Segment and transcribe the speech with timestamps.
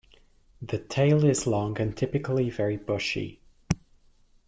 [0.63, 3.39] The tail is long and typically very bushy.